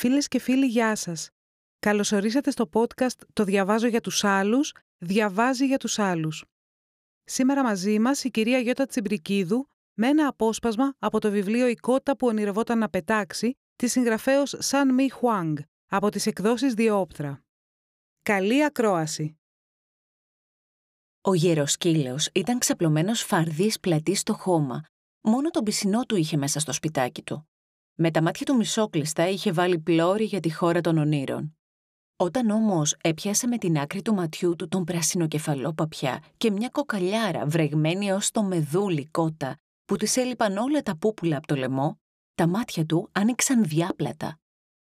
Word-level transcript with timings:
Φίλες 0.00 0.28
και 0.28 0.38
φίλοι, 0.38 0.66
γεια 0.66 0.96
σας. 0.96 1.30
Καλωσορίσατε 1.78 2.50
στο 2.50 2.68
podcast 2.72 3.16
«Το 3.32 3.44
διαβάζω 3.44 3.86
για 3.86 4.00
τους 4.00 4.24
άλλους», 4.24 4.74
«Διαβάζει 4.98 5.66
για 5.66 5.76
τους 5.76 5.98
άλλους». 5.98 6.44
Σήμερα 7.24 7.62
μαζί 7.62 7.98
μας 7.98 8.24
η 8.24 8.30
κυρία 8.30 8.58
Γιώτα 8.58 8.86
Τσιμπρικίδου 8.86 9.68
με 9.94 10.08
ένα 10.08 10.26
απόσπασμα 10.26 10.94
από 10.98 11.18
το 11.20 11.30
βιβλίο 11.30 11.68
«Η 11.68 11.74
κότα 11.74 12.16
που 12.16 12.26
ονειρευόταν 12.26 12.78
να 12.78 12.88
πετάξει» 12.88 13.56
της 13.76 13.92
συγγραφέως 13.92 14.54
Σαν 14.58 14.94
Μι 14.94 15.10
Χουάνγκ 15.10 15.56
από 15.86 16.08
τις 16.08 16.26
εκδόσεις 16.26 16.74
Διόπτρα. 16.74 17.42
Καλή 18.22 18.64
ακρόαση! 18.64 19.38
Ο 21.20 21.34
γεροσκύλος 21.34 22.28
ήταν 22.34 22.58
ξαπλωμένος 22.58 23.22
φαρδής 23.22 23.80
πλατής 23.80 24.20
στο 24.20 24.34
χώμα. 24.34 24.84
Μόνο 25.20 25.50
τον 25.50 25.64
πισινό 25.64 26.04
του 26.04 26.16
είχε 26.16 26.36
μέσα 26.36 26.60
στο 26.60 26.72
σπιτάκι 26.72 27.22
του. 27.22 27.49
Με 28.02 28.10
τα 28.10 28.22
μάτια 28.22 28.46
του 28.46 28.56
μισόκλειστα 28.56 29.28
είχε 29.28 29.52
βάλει 29.52 29.78
πλώρη 29.78 30.24
για 30.24 30.40
τη 30.40 30.52
χώρα 30.52 30.80
των 30.80 30.98
ονείρων. 30.98 31.56
Όταν 32.16 32.50
όμως 32.50 32.96
έπιασε 33.00 33.46
με 33.46 33.58
την 33.58 33.78
άκρη 33.78 34.02
του 34.02 34.14
ματιού 34.14 34.56
του 34.56 34.68
τον 34.68 34.84
πρασινοκεφαλό 34.84 35.72
παπιά 35.72 36.22
και 36.36 36.50
μια 36.50 36.68
κοκαλιάρα 36.68 37.46
βρεγμένη 37.46 38.12
ως 38.12 38.30
το 38.30 38.42
μεδούλι 38.42 39.06
κότα 39.06 39.56
που 39.84 39.96
της 39.96 40.16
έλειπαν 40.16 40.56
όλα 40.56 40.82
τα 40.82 40.96
πούπουλα 40.96 41.36
από 41.36 41.46
το 41.46 41.54
λαιμό, 41.54 42.00
τα 42.34 42.46
μάτια 42.46 42.86
του 42.86 43.08
άνοιξαν 43.12 43.64
διάπλατα. 43.64 44.38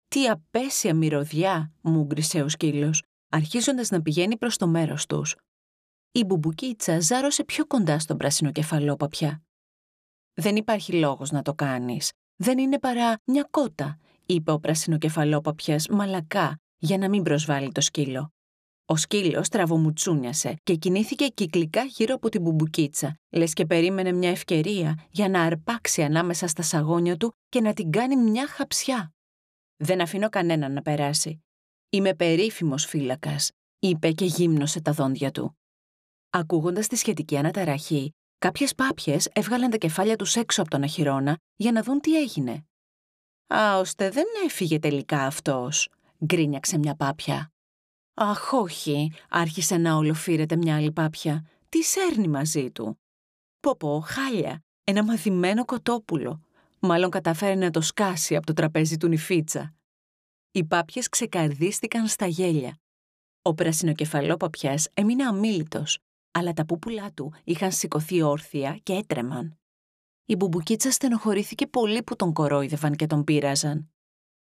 Τι 0.07 0.27
απέσια 0.27 0.93
μυρωδιά, 0.93 1.71
μούγκρισε 1.81 2.41
ο 2.41 2.49
σκύλος, 2.49 3.03
αρχίζοντας 3.29 3.89
να 3.89 4.01
πηγαίνει 4.01 4.37
προς 4.37 4.57
το 4.57 4.67
μέρος 4.67 5.05
τους. 5.05 5.35
Η 6.11 6.23
μπουμπουκίτσα 6.23 6.99
ζάρωσε 6.99 7.43
πιο 7.43 7.65
κοντά 7.65 7.99
στον 7.99 8.17
πρασινοκεφαλό 8.17 8.95
παπιά. 8.95 9.41
Δεν 10.33 10.55
υπάρχει 10.55 10.93
λόγος 10.93 11.31
να 11.31 11.41
το 11.41 11.53
κάνεις, 11.53 12.11
δεν 12.35 12.57
είναι 12.57 12.79
παρά 12.79 13.19
μια 13.25 13.47
κότα, 13.51 13.99
είπε 14.25 14.51
ο 14.51 14.59
πρασινοκεφαλόπαπιας 14.59 15.87
μαλακά 15.87 16.59
για 16.77 16.97
να 16.97 17.09
μην 17.09 17.23
προσβάλλει 17.23 17.71
το 17.71 17.81
σκύλο. 17.81 18.31
Ο 18.85 18.95
σκύλος 18.95 19.49
τραβομουτσούνιασε 19.49 20.55
και 20.63 20.75
κινήθηκε 20.75 21.27
κυκλικά 21.27 21.83
γύρω 21.83 22.15
από 22.15 22.29
την 22.29 22.41
μπουμπουκίτσα, 22.41 23.19
λες 23.29 23.53
και 23.53 23.65
περίμενε 23.65 24.11
μια 24.11 24.29
ευκαιρία 24.29 24.99
για 25.09 25.29
να 25.29 25.41
αρπάξει 25.41 26.01
ανάμεσα 26.01 26.47
στα 26.47 26.61
σαγόνια 26.61 27.17
του 27.17 27.35
και 27.49 27.61
να 27.61 27.73
την 27.73 27.91
κάνει 27.91 28.15
μια 28.15 28.47
χαψιά. 28.47 29.13
Δεν 29.77 30.01
αφήνω 30.01 30.29
κανέναν 30.29 30.73
να 30.73 30.81
περάσει. 30.81 31.43
Είμαι 31.89 32.13
περίφημος 32.13 32.85
φύλακας, 32.85 33.51
είπε 33.79 34.11
και 34.11 34.25
γύμνωσε 34.25 34.81
τα 34.81 34.91
δόντια 34.91 35.31
του. 35.31 35.57
Ακούγοντας 36.29 36.87
τη 36.87 36.95
σχετική 36.95 37.37
αναταραχή, 37.37 38.15
Κάποιες 38.43 38.75
πάπιες 38.75 39.29
έβγαλαν 39.33 39.69
τα 39.69 39.77
κεφάλια 39.77 40.15
τους 40.15 40.35
έξω 40.35 40.61
από 40.61 40.69
τον 40.69 40.83
αχυρώνα 40.83 41.37
για 41.55 41.71
να 41.71 41.83
δουν 41.83 41.99
τι 41.99 42.21
έγινε. 42.21 42.65
Α, 43.55 43.77
ώστε 43.77 44.09
δεν 44.09 44.25
έφυγε 44.45 44.79
τελικά 44.79 45.25
αυτός, 45.25 45.89
γκρίνιαξε 46.25 46.77
μια 46.77 46.95
πάπια. 46.95 47.51
Αχ, 48.13 48.53
όχι, 48.53 49.11
άρχισε 49.29 49.77
να 49.77 49.95
ολοφύρεται 49.95 50.55
μια 50.55 50.75
άλλη 50.75 50.91
πάπια. 50.91 51.45
Τι 51.69 51.81
σέρνει 51.81 52.27
μαζί 52.27 52.71
του; 52.71 52.99
Πω 53.59 53.99
χάλια, 54.05 54.63
ένα 54.83 55.03
μαθημένο 55.03 55.65
κοτόπουλο. 55.65 56.41
Μάλλον 56.79 57.09
κατάφερε 57.09 57.55
να 57.55 57.69
το 57.69 57.81
σκάσει 57.81 58.35
από 58.35 58.45
το 58.45 58.53
τραπέζι 58.53 58.97
του 58.97 59.07
νηφίτσα. 59.07 59.73
Οι 60.51 60.63
πάπιες 60.63 61.09
ξεκαρδίστηκαν 61.09 62.07
στα 62.07 62.25
γέλια. 62.25 62.79
Ο 63.41 63.53
πρασινοκεφαλόπαπιας 63.53 64.87
έμεινε 64.93 65.23
αμήλυτος 65.23 65.99
αλλά 66.33 66.53
τα 66.53 66.65
πούπουλά 66.65 67.11
του 67.11 67.33
είχαν 67.43 67.71
σηκωθεί 67.71 68.21
όρθια 68.21 68.79
και 68.83 68.93
έτρεμαν. 68.93 69.57
Η 70.25 70.35
μπουμπουκίτσα 70.35 70.91
στενοχωρήθηκε 70.91 71.67
πολύ 71.67 72.03
που 72.03 72.15
τον 72.15 72.33
κορόιδευαν 72.33 72.95
και 72.95 73.05
τον 73.05 73.23
πείραζαν. 73.23 73.89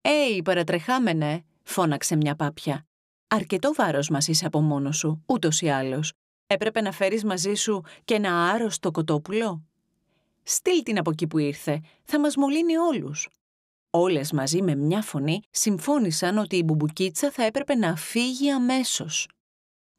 «Έι, 0.02 0.42
παρατρεχάμενε», 0.42 1.44
φώναξε 1.64 2.16
μια 2.16 2.36
πάπια. 2.36 2.86
«Αρκετό 3.28 3.74
βάρος 3.74 4.10
μας 4.10 4.28
είσαι 4.28 4.46
από 4.46 4.62
μόνος 4.62 4.98
σου, 4.98 5.24
ούτως 5.26 5.62
ή 5.62 5.70
άλλως. 5.70 6.14
Έπρεπε 6.48 6.82
να 6.82 6.92
φέρεις 6.92 7.24
μαζί 7.24 7.54
σου 7.54 7.84
και 8.06 8.14
ένα 8.14 8.50
άρρωστο 8.52 8.92
κοτόπουλο». 8.92 9.64
«Στείλ 10.44 10.84
την 10.84 10.98
από 10.98 11.12
εκεί 11.12 11.28
που 11.28 11.38
ήρθε, 11.38 11.82
θα 12.04 12.20
μας 12.20 12.36
μολύνει 12.36 12.78
όλους». 12.78 13.30
Όλες 13.90 14.32
μαζί 14.32 14.62
με 14.62 14.76
μια 14.76 15.02
φωνή 15.02 15.42
συμφώνησαν 15.50 16.38
ότι 16.38 16.56
η 16.56 16.62
μπουμπουκίτσα 16.66 17.32
θα 17.32 17.44
έπρεπε 17.44 17.76
να 17.76 17.96
φύγει 17.96 18.52
αμέσως. 18.52 19.28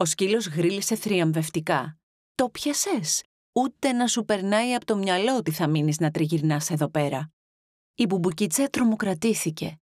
Ο 0.04 0.06
σκύλος 0.06 0.47
γρίλησε 0.47 0.94
θριαμβευτικά. 0.94 1.98
«Το 2.34 2.50
πιασες! 2.50 3.22
Ούτε 3.53 3.92
να 3.92 4.06
σου 4.06 4.25
περνάει 4.25 4.75
από 4.75 4.84
το 4.84 4.97
μυαλό 4.97 5.37
ότι 5.37 5.50
θα 5.50 5.66
μείνεις 5.66 5.98
να 5.98 6.10
τριγυρνάς 6.10 6.70
εδώ 6.70 6.88
πέρα». 6.88 7.32
Η 7.94 8.06
μπουμπουκίτσα 8.06 8.69
τρομοκρατήθηκε. 8.69 9.81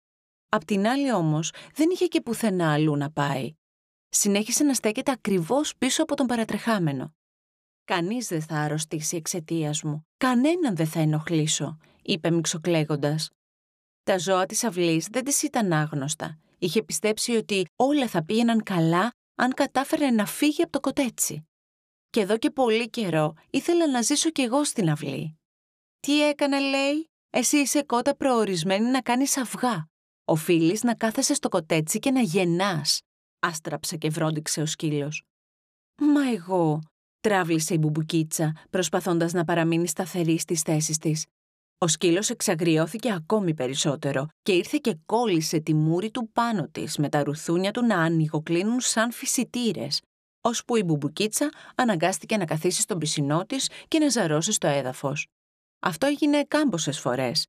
Απ' 0.49 0.65
την 0.65 0.87
άλλη 0.87 1.13
όμως 1.13 1.51
δεν 1.73 1.89
είχε 1.89 2.05
και 2.05 2.21
πουθενά 2.21 2.73
αλλού 2.73 2.95
να 2.95 3.11
πάει. 3.11 3.53
Συνέχισε 4.09 4.63
να 4.63 4.73
στέκεται 4.73 5.11
ακριβώς 5.11 5.75
πίσω 5.77 6.03
από 6.03 6.15
τον 6.15 6.25
παρατρεχάμενο. 6.25 7.13
«Κανείς 7.83 8.27
δεν 8.27 8.41
θα 8.41 8.55
αρρωστήσει 8.55 9.15
εξαιτίας 9.15 9.83
μου. 9.83 10.07
Κανέναν 10.17 10.75
δεν 10.75 10.87
θα 10.87 10.99
ενοχλήσω», 10.99 11.77
είπε 12.01 12.31
μυξοκλέγοντας. 12.31 13.29
Τα 14.03 14.17
ζώα 14.17 14.45
της 14.45 14.63
αυλής 14.63 15.07
δεν 15.07 15.23
της 15.23 15.43
ήταν 15.43 15.73
άγνωστα. 15.73 16.39
Είχε 16.57 16.83
πιστέψει 16.83 17.35
ότι 17.35 17.65
όλα 17.75 18.07
θα 18.07 18.25
πήγαιναν 18.25 18.63
καλά 18.63 19.11
αν 19.39 19.53
κατάφερε 19.53 20.09
να 20.09 20.25
φύγει 20.25 20.61
από 20.61 20.71
το 20.71 20.79
κοτέτσι. 20.79 21.47
Και 22.09 22.19
εδώ 22.19 22.37
και 22.37 22.49
πολύ 22.51 22.89
καιρό 22.89 23.33
ήθελα 23.49 23.87
να 23.87 24.01
ζήσω 24.01 24.29
κι 24.29 24.41
εγώ 24.41 24.63
στην 24.63 24.89
αυλή. 24.89 25.39
Τι 25.99 26.27
έκανε, 26.27 26.59
λέει, 26.59 27.09
εσύ 27.29 27.57
είσαι 27.57 27.83
κότα 27.83 28.15
προορισμένη 28.15 28.89
να 28.89 29.01
κάνεις 29.01 29.37
αυγά. 29.37 29.87
Οφείλεις 30.25 30.83
να 30.83 30.95
κάθεσαι 30.95 31.33
στο 31.33 31.49
κοτέτσι 31.49 31.99
και 31.99 32.11
να 32.11 32.21
γεννάς, 32.21 33.01
άστραψε 33.39 33.97
και 33.97 34.09
βρόντιξε 34.09 34.61
ο 34.61 34.65
σκύλος. 34.65 35.23
Μα 36.01 36.31
εγώ, 36.31 36.79
τράβλησε 37.19 37.73
η 37.73 37.77
μπουμπουκίτσα, 37.81 38.55
προσπαθώντας 38.69 39.33
να 39.33 39.43
παραμείνει 39.43 39.87
σταθερή 39.87 40.39
στις 40.39 40.61
θέσεις 40.61 40.97
της. 40.97 41.25
Ο 41.81 41.87
σκύλος 41.87 42.29
εξαγριώθηκε 42.29 43.13
ακόμη 43.13 43.53
περισσότερο 43.53 44.27
και 44.41 44.51
ήρθε 44.51 44.77
και 44.81 44.97
κόλλησε 45.05 45.59
τη 45.59 45.73
μούρη 45.73 46.11
του 46.11 46.29
πάνω 46.31 46.67
της 46.67 46.97
με 46.97 47.09
τα 47.09 47.23
ρουθούνια 47.23 47.71
του 47.71 47.85
να 47.85 47.95
ανοιγοκλίνουν 47.95 48.79
σαν 48.79 49.11
φυσιτήρες, 49.11 50.01
ώσπου 50.41 50.75
η 50.75 50.83
μπουμπουκίτσα 50.83 51.49
αναγκάστηκε 51.75 52.37
να 52.37 52.45
καθίσει 52.45 52.81
στον 52.81 52.97
πισινό 52.97 53.45
της 53.45 53.69
και 53.87 53.99
να 53.99 54.09
ζαρώσει 54.09 54.51
στο 54.51 54.67
έδαφος. 54.67 55.27
Αυτό 55.79 56.07
έγινε 56.07 56.43
κάμποσες 56.43 56.99
φορές. 56.99 57.47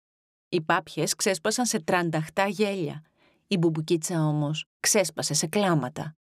Οι 0.48 0.60
πάπιες 0.60 1.14
ξέσπασαν 1.14 1.66
σε 1.66 1.80
τρανταχτά 1.80 2.46
γέλια. 2.46 3.02
Η 3.46 3.56
μπουμπουκίτσα 3.56 4.26
όμως 4.26 4.64
ξέσπασε 4.80 5.34
σε 5.34 5.46
κλάματα. 5.46 6.14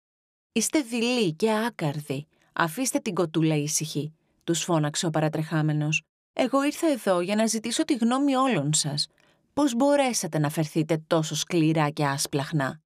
«Είστε 0.52 0.82
δειλοί 0.82 1.34
και 1.34 1.52
άκαρδοι. 1.52 2.28
Αφήστε 2.54 3.00
την 3.00 3.14
κοτούλα 3.14 3.56
ήσυχη», 3.56 4.14
τους 4.44 4.64
φώναξε 4.64 5.06
ο 5.06 5.10
παρατρεχάμενος. 5.10 6.04
Εγώ 6.42 6.64
ήρθα 6.64 6.88
εδώ 6.88 7.22
για 7.22 7.36
να 7.36 7.46
ζητήσω 7.46 7.86
τη 7.86 7.94
γνώμη 7.94 8.36
όλων 8.36 8.74
σας. 8.74 9.08
Πώς 9.54 9.76
μπορέσατε 9.76 10.40
να 10.40 10.50
φερθείτε 10.50 11.04
τόσο 11.08 11.36
σκληρά 11.36 11.90
και 11.90 12.06
άσπλαχνα; 12.06 12.80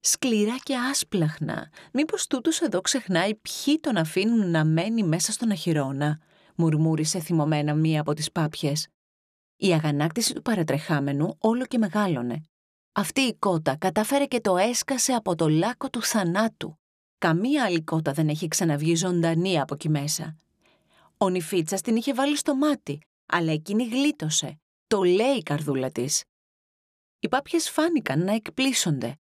Σκληρά 0.00 0.56
και 0.62 0.76
άσπλαχνα. 0.76 1.70
Μήπως 1.92 2.26
τούτος 2.26 2.60
εδώ 2.60 2.80
ξεχνάει 2.80 3.34
ποιοι 3.34 3.80
τον 3.80 3.96
αφήνουν 3.96 4.50
να 4.50 4.64
μένει 4.64 5.02
μέσα 5.02 5.32
στον 5.32 5.50
αχυρώνα, 5.50 6.20
μουρμούρισε 6.54 7.20
θυμωμένα 7.20 7.74
μία 7.74 8.00
από 8.00 8.12
τις 8.14 8.32
πάπιες. 8.32 8.88
Η 9.56 9.72
αγανάκτηση 9.72 10.34
του 10.34 10.42
παρατρεχάμενου 10.42 11.36
όλο 11.38 11.66
και 11.66 11.78
μεγάλωνε. 11.78 12.40
Αυτή 12.92 13.20
η 13.20 13.34
κότα 13.34 13.76
κατάφερε 13.76 14.26
και 14.26 14.40
το 14.40 14.56
έσκασε 14.56 15.12
από 15.12 15.34
το 15.34 15.48
λάκκο 15.48 15.90
του 15.90 16.02
θανάτου. 16.02 16.78
Καμία 17.18 17.64
άλλη 17.64 17.82
κότα 17.82 18.12
δεν 18.12 18.28
έχει 18.28 18.48
ξαναβγεί 18.48 18.94
ζωντανή 18.94 19.60
από 19.60 19.74
εκεί 19.74 19.88
μέσα. 19.88 20.36
Ο 21.18 21.28
νηφίτσας 21.28 21.80
την 21.80 21.96
είχε 21.96 22.14
βάλει 22.14 22.36
στο 22.36 22.54
μάτι, 22.54 22.98
αλλά 23.26 23.52
εκείνη 23.52 23.84
γλίτωσε. 23.84 24.60
Το 24.86 25.02
λέει 25.02 25.36
η 25.36 25.42
καρδούλα 25.42 25.90
της. 25.90 26.24
Οι 27.18 27.28
πάπιες 27.28 27.70
φάνηκαν 27.70 28.24
να 28.24 28.32
εκπλήσονται. 28.34 29.18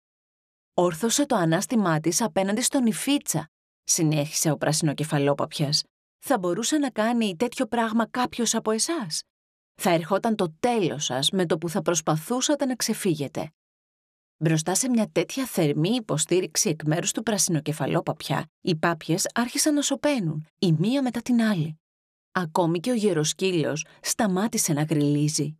Όρθωσε 0.73 1.25
το 1.25 1.35
ανάστημά 1.35 1.99
της 1.99 2.21
απέναντι 2.21 2.61
στον 2.61 2.83
νηφίτσα, 2.83 3.49
συνέχισε 3.83 4.51
ο 4.51 4.57
πρασινοκεφαλόπαπιας. 4.57 5.83
Θα 6.19 6.37
μπορούσε 6.37 6.77
να 6.77 6.89
κάνει 6.89 7.35
τέτοιο 7.35 7.65
πράγμα 7.65 8.07
κάποιος 8.07 8.55
από 8.55 8.71
εσάς. 8.71 9.23
Θα 9.75 9.89
ερχόταν 9.89 10.35
το 10.35 10.55
τέλος 10.59 11.05
σας 11.05 11.29
με 11.29 11.45
το 11.45 11.57
που 11.57 11.69
θα 11.69 11.81
προσπαθούσατε 11.81 12.65
να 12.65 12.75
ξεφύγετε. 12.75 13.51
Μπροστά 14.37 14.75
σε 14.75 14.89
μια 14.89 15.09
τέτοια 15.11 15.45
θερμή 15.45 15.89
υποστήριξη 15.89 16.69
εκ 16.69 16.83
μέρους 16.83 17.11
του 17.11 17.23
πρασινοκεφαλόπαπια, 17.23 18.45
οι 18.61 18.75
πάπιες 18.75 19.27
άρχισαν 19.33 19.73
να 19.73 19.81
σωπαίνουν, 19.81 20.47
η 20.59 20.71
μία 20.71 21.01
μετά 21.01 21.21
την 21.21 21.41
άλλη. 21.41 21.79
Ακόμη 22.39 22.79
και 22.79 22.91
ο 22.91 22.93
γεροσκύλος 22.93 23.85
σταμάτησε 24.01 24.73
να 24.73 24.83
γριλίζει. 24.83 25.57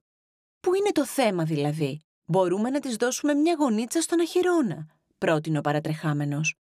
Πού 0.59 0.73
είναι 0.73 0.91
το 0.91 1.05
θέμα 1.05 1.43
δηλαδή, 1.43 1.99
μπορούμε 2.25 2.69
να 2.69 2.79
της 2.79 2.95
δώσουμε 2.95 3.33
μια 3.33 3.55
γονίτσα 3.59 4.01
στον 4.01 4.19
αχυρώνα, 4.19 4.87
πρότεινε 5.17 5.57
ο 5.57 5.61
παρατρεχάμενος. 5.61 6.55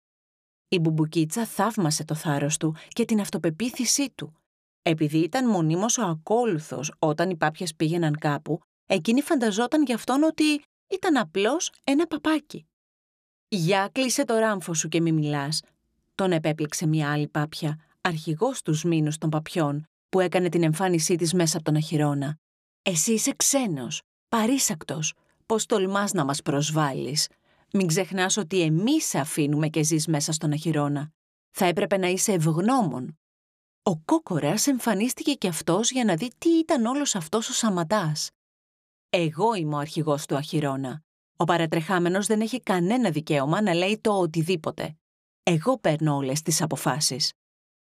Η 0.67 0.79
μπουμπουκίτσα 0.79 1.45
θαύμασε 1.45 2.03
το 2.03 2.15
θάρρος 2.15 2.57
του 2.57 2.75
και 2.87 3.05
την 3.05 3.19
αυτοπεποίθησή 3.19 4.11
του. 4.15 4.33
Επειδή 4.81 5.17
ήταν 5.17 5.49
μονίμως 5.49 5.97
ο 5.97 6.05
ακόλουθος 6.05 6.93
όταν 6.99 7.29
οι 7.29 7.35
πάπιες 7.35 7.75
πήγαιναν 7.75 8.17
κάπου, 8.17 8.59
εκείνη 8.85 9.21
φανταζόταν 9.21 9.83
γι' 9.83 9.93
αυτόν 9.93 10.23
ότι 10.23 10.63
ήταν 10.87 11.17
απλώς 11.17 11.71
ένα 11.83 12.07
παπάκι. 12.07 12.65
«Για 13.47 13.89
κλείσε 13.91 14.23
το 14.23 14.37
ράμφο 14.37 14.73
σου 14.73 14.87
και 14.87 15.01
μη 15.01 15.11
μιλάς», 15.11 15.61
τον 16.15 16.31
επέπληξε 16.31 16.87
μια 16.87 17.11
άλλη 17.11 17.27
πάπια, 17.27 17.79
αρχηγός 18.01 18.61
τους 18.61 18.83
μήνους 18.83 19.17
των 19.17 19.29
παπιών, 19.29 19.87
που 20.13 20.19
έκανε 20.19 20.49
την 20.49 20.63
εμφάνισή 20.63 21.15
της 21.15 21.33
μέσα 21.33 21.55
από 21.57 21.65
τον 21.65 21.75
αχυρώνα. 21.75 22.37
«Εσύ 22.81 23.13
είσαι 23.13 23.33
ξένος, 23.35 24.01
παρήσακτος. 24.29 25.13
Πώς 25.45 25.65
τολμάς 25.65 26.11
να 26.13 26.25
μας 26.25 26.41
προσβάλλεις. 26.41 27.27
Μην 27.73 27.87
ξεχνάς 27.87 28.37
ότι 28.37 28.61
εμείς 28.61 29.05
σε 29.05 29.19
αφήνουμε 29.19 29.67
και 29.67 29.83
ζεις 29.83 30.07
μέσα 30.07 30.31
στον 30.31 30.51
αχυρώνα. 30.51 31.11
Θα 31.51 31.65
έπρεπε 31.65 31.97
να 31.97 32.07
είσαι 32.07 32.31
ευγνώμων. 32.31 33.19
Ο 33.83 33.97
κόκορας 33.97 34.67
εμφανίστηκε 34.67 35.33
και 35.33 35.47
αυτός 35.47 35.91
για 35.91 36.03
να 36.03 36.15
δει 36.15 36.29
τι 36.37 36.49
ήταν 36.49 36.85
όλος 36.85 37.15
αυτός 37.15 37.49
ο 37.49 37.53
σαματάς. 37.53 38.29
Εγώ 39.09 39.53
είμαι 39.53 39.75
ο 39.75 39.77
αρχηγός 39.77 40.25
του 40.25 40.35
αχυρώνα. 40.35 41.01
Ο 41.37 41.43
παρατρεχάμενος 41.43 42.27
δεν 42.27 42.41
έχει 42.41 42.61
κανένα 42.61 43.09
δικαίωμα 43.09 43.61
να 43.61 43.73
λέει 43.73 43.99
το 43.99 44.11
οτιδήποτε. 44.11 44.95
Εγώ 45.43 45.79
παίρνω 45.79 46.15
όλες 46.15 46.41
τις 46.41 46.61
αποφάσεις. 46.61 47.33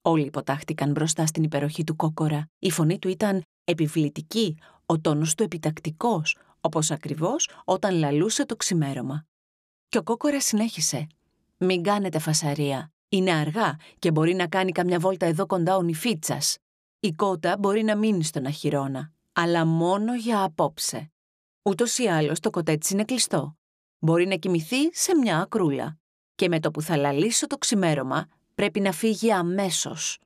Όλοι 0.08 0.26
υποτάχτηκαν 0.26 0.92
μπροστά 0.92 1.26
στην 1.26 1.44
υπεροχή 1.44 1.84
του 1.84 1.96
κόκορα. 1.96 2.50
Η 2.60 2.72
φωνή 2.72 3.00
του 3.00 3.08
ήταν 3.08 3.42
επιβλητική, 3.64 4.58
ο 4.86 5.00
τόνος 5.00 5.36
του 5.36 5.44
επιτακτικός, 5.44 6.38
όπως 6.62 6.92
ακριβώς 6.92 7.50
όταν 7.66 7.96
λαλούσε 7.96 8.46
το 8.46 8.56
ξημέρωμα. 8.56 9.26
Και 9.90 9.98
ο 9.98 10.04
κόκορα 10.04 10.42
συνέχισε. 10.42 11.08
«Μην 11.58 11.84
κάνετε 11.84 12.20
φασαρία. 12.20 12.92
Είναι 13.10 13.32
αργά 13.32 13.76
και 14.00 14.12
μπορεί 14.12 14.34
να 14.34 14.48
κάνει 14.48 14.72
καμιά 14.72 15.00
βόλτα 15.00 15.26
εδώ 15.26 15.46
κοντά 15.46 15.76
ο 15.76 15.82
νηφίτσας. 15.82 16.58
Η 17.00 17.12
κότα 17.12 17.58
μπορεί 17.60 17.84
να 17.84 17.96
μείνει 17.96 18.24
στον 18.24 18.46
αχυρώνα, 18.46 19.12
αλλά 19.34 19.66
μόνο 19.66 20.16
για 20.16 20.44
απόψε. 20.44 21.12
Ούτως 21.62 21.98
ή 21.98 22.08
άλλως 22.08 22.40
το 22.40 22.50
κοτέτσι 22.50 22.94
είναι 22.94 23.04
κλειστό. 23.04 23.58
Μπορεί 24.00 24.28
να 24.28 24.36
κοιμηθεί 24.36 24.96
σε 24.96 25.16
μια 25.16 25.40
ακρούλα. 25.40 25.98
Και 26.36 26.48
με 26.48 26.60
το 26.60 26.72
που 26.72 26.82
θα 26.82 26.98
λαλήσω 26.98 27.48
το 27.48 27.58
ξημέρωμα, 27.58 28.28
πρέπει 28.56 28.80
να 28.80 28.92
φύγει 28.92 29.32
αμέσως. 29.32 30.20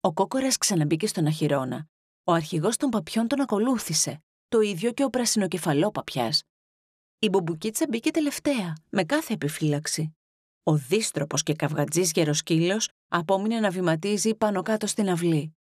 Ο 0.00 0.12
κόκορας 0.12 0.56
ξαναμπήκε 0.56 1.06
στον 1.06 1.26
αχυρώνα. 1.26 1.86
Ο 2.24 2.32
αρχηγός 2.32 2.76
των 2.76 2.90
παπιών 2.90 3.28
τον 3.28 3.40
ακολούθησε. 3.40 4.22
Το 4.48 4.60
ίδιο 4.60 4.92
και 4.92 5.04
ο 5.04 5.10
πρασινοκεφαλόπαπιάς. 5.10 6.42
Η 7.18 7.28
μπουμπουκίτσα 7.28 7.86
μπήκε 7.88 8.10
τελευταία, 8.10 8.72
με 8.90 9.04
κάθε 9.04 9.32
επιφύλαξη. 9.32 10.16
Ο 10.62 10.76
δίστροπος 10.76 11.42
και 11.42 11.54
καυγατζής 11.54 12.10
γεροσκύλος 12.10 12.88
απόμεινε 13.08 13.60
να 13.60 13.70
βηματίζει 13.70 14.34
πάνω 14.34 14.62
κάτω 14.62 14.86
στην 14.86 15.08
αυλή. 15.08 15.56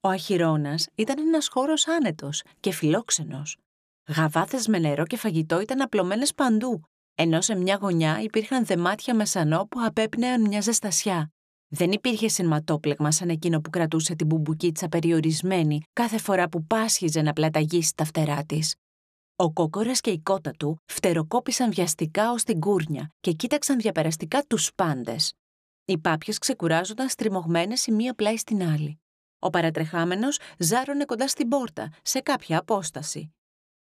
Ο 0.00 0.08
αχυρώνας 0.08 0.86
ήταν 0.94 1.18
ένας 1.18 1.48
χώρος 1.48 1.88
άνετος 1.88 2.42
και 2.60 2.72
φιλόξενος. 2.72 3.56
Γαβάθες 4.08 4.68
με 4.68 4.78
νερό 4.78 5.04
και 5.04 5.16
φαγητό 5.16 5.60
ήταν 5.60 5.80
απλωμένες 5.80 6.34
παντού, 6.34 6.80
ενώ 7.14 7.40
σε 7.40 7.54
μια 7.54 7.78
γωνιά 7.80 8.20
υπήρχαν 8.20 8.64
δεμάτια 8.64 9.14
μεσανό 9.14 9.66
που 9.70 9.80
απέπνεαν 9.84 10.40
μια 10.40 10.60
ζεστασιά. 10.60 11.32
Δεν 11.68 11.92
υπήρχε 11.92 12.28
σηματόπλεγμα 12.28 13.10
σαν 13.10 13.28
εκείνο 13.28 13.60
που 13.60 13.70
κρατούσε 13.70 14.14
την 14.14 14.26
μπουμπουκίτσα 14.26 14.88
περιορισμένη 14.88 15.80
κάθε 15.92 16.18
φορά 16.18 16.48
που 16.48 16.64
πάσχιζε 16.64 17.22
να 17.22 17.32
πλαταγήσει 17.32 17.92
τα 17.94 18.04
φτερά 18.04 18.44
της. 18.44 18.74
Ο 19.36 19.52
κόκορας 19.52 20.00
και 20.00 20.10
η 20.10 20.20
κότα 20.20 20.50
του 20.50 20.82
φτεροκόπησαν 20.86 21.72
βιαστικά 21.72 22.30
ως 22.30 22.42
την 22.42 22.60
κούρνια 22.60 23.10
και 23.20 23.32
κοίταξαν 23.32 23.78
διαπεραστικά 23.78 24.42
τους 24.46 24.70
πάντες. 24.74 25.32
Οι 25.84 25.98
πάπιες 25.98 26.38
ξεκουράζονταν 26.38 27.08
στριμωγμένες 27.08 27.86
η 27.86 27.92
μία 27.92 28.14
πλάι 28.14 28.36
στην 28.36 28.62
άλλη. 28.62 29.00
Ο 29.38 29.50
παρατρεχάμενος 29.50 30.38
ζάρωνε 30.58 31.04
κοντά 31.04 31.28
στην 31.28 31.48
πόρτα, 31.48 31.92
σε 32.02 32.20
κάποια 32.20 32.58
απόσταση. 32.58 33.34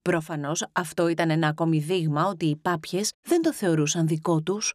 Προφανώς 0.07 0.67
αυτό 0.73 1.09
ήταν 1.09 1.31
ένα 1.31 1.49
ακόμη 1.49 1.79
δείγμα 1.79 2.27
ότι 2.27 2.47
οι 2.47 2.57
πάπιες 2.57 3.13
δεν 3.23 3.43
το 3.43 3.53
θεωρούσαν 3.53 4.07
δικό 4.07 4.43
τους. 4.43 4.75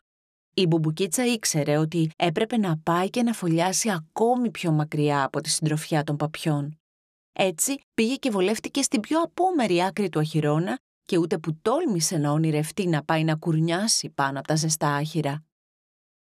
Η 0.53 0.67
μπουμπουκίτσα 0.67 1.25
ήξερε 1.25 1.77
ότι 1.77 2.11
έπρεπε 2.15 2.57
να 2.57 2.77
πάει 2.77 3.09
και 3.09 3.23
να 3.23 3.33
φωλιάσει 3.33 3.89
ακόμη 3.89 4.51
πιο 4.51 4.71
μακριά 4.71 5.23
από 5.23 5.41
τη 5.41 5.49
συντροφιά 5.49 6.03
των 6.03 6.17
παπιών. 6.17 6.79
Έτσι 7.33 7.81
πήγε 7.93 8.15
και 8.15 8.29
βολεύτηκε 8.29 8.81
στην 8.81 8.99
πιο 8.99 9.21
απόμερη 9.21 9.83
άκρη 9.83 10.09
του 10.09 10.19
αχυρώνα 10.19 10.79
και 11.05 11.17
ούτε 11.17 11.37
που 11.37 11.57
τόλμησε 11.61 12.17
να 12.17 12.31
ονειρευτεί 12.31 12.87
να 12.87 13.03
πάει 13.03 13.23
να 13.23 13.35
κουρνιάσει 13.35 14.09
πάνω 14.09 14.39
από 14.39 14.47
τα 14.47 14.55
ζεστά 14.55 14.93
άχυρα. 14.93 15.43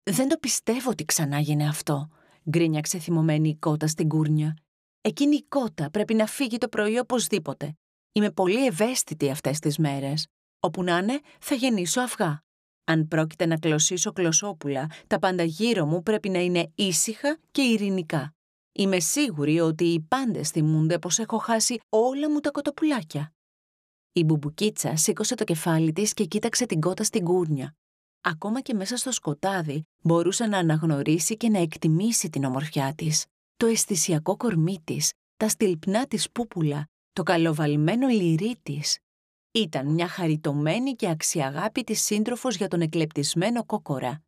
«Δεν 0.02 0.28
το 0.28 0.36
πιστεύω 0.36 0.90
ότι 0.90 1.04
ξανά 1.04 1.38
γίνει 1.38 1.68
αυτό», 1.68 2.08
γκρίνιαξε 2.50 2.98
θυμωμένη 2.98 3.48
η 3.48 3.56
κότα 3.56 3.86
στην 3.86 4.08
κούρνια. 4.08 4.56
«Εκείνη 5.00 5.36
η 5.36 5.44
κότα 5.48 5.90
πρέπει 5.90 6.14
να 6.14 6.26
φύγει 6.26 6.58
το 6.58 6.68
πρωί 6.68 6.98
οπωσδήποτε. 6.98 7.76
Είμαι 8.18 8.30
πολύ 8.30 8.66
ευαίσθητη 8.66 9.30
αυτές 9.30 9.58
τις 9.58 9.78
μέρες. 9.78 10.26
Όπου 10.60 10.82
να 10.82 10.98
είναι, 10.98 11.20
θα 11.40 11.54
γεννήσω 11.54 12.00
αυγά. 12.00 12.42
Αν 12.84 13.08
πρόκειται 13.08 13.46
να 13.46 13.58
κλωσίσω 13.58 14.12
κλωσόπουλα, 14.12 14.90
τα 15.06 15.18
πάντα 15.18 15.42
γύρω 15.42 15.86
μου 15.86 16.02
πρέπει 16.02 16.28
να 16.28 16.38
είναι 16.38 16.72
ήσυχα 16.74 17.38
και 17.50 17.62
ειρηνικά. 17.62 18.34
Είμαι 18.72 19.00
σίγουρη 19.00 19.60
ότι 19.60 19.84
οι 19.84 20.00
πάντες 20.00 20.50
θυμούνται 20.50 20.98
πως 20.98 21.18
έχω 21.18 21.38
χάσει 21.38 21.80
όλα 21.88 22.30
μου 22.30 22.40
τα 22.40 22.50
κοτοπουλάκια. 22.50 23.32
Η 24.12 24.24
μπουμπουκίτσα 24.24 24.96
σήκωσε 24.96 25.34
το 25.34 25.44
κεφάλι 25.44 25.92
της 25.92 26.14
και 26.14 26.24
κοίταξε 26.24 26.66
την 26.66 26.80
κότα 26.80 27.04
στην 27.04 27.24
κούρνια. 27.24 27.74
Ακόμα 28.20 28.60
και 28.60 28.74
μέσα 28.74 28.96
στο 28.96 29.12
σκοτάδι 29.12 29.82
μπορούσε 30.02 30.46
να 30.46 30.58
αναγνωρίσει 30.58 31.36
και 31.36 31.48
να 31.48 31.58
εκτιμήσει 31.58 32.30
την 32.30 32.44
ομορφιά 32.44 32.94
της. 32.94 33.24
Το 33.56 33.66
αισθησιακό 33.66 34.36
κορμί 34.36 34.80
της, 34.84 35.12
τα 35.36 35.48
στυλπνά 35.48 36.06
της 36.06 36.30
πούπουλα, 36.30 36.88
το 37.12 37.22
καλοβαλμένο 37.22 38.08
λυρί 38.08 38.56
της. 38.62 38.98
Ήταν 39.50 39.86
μια 39.86 40.08
χαριτωμένη 40.08 40.92
και 40.94 41.08
αξιαγάπητη 41.08 41.94
σύντροφος 41.94 42.56
για 42.56 42.68
τον 42.68 42.80
εκλεπτισμένο 42.80 43.64
κόκορα. 43.64 44.22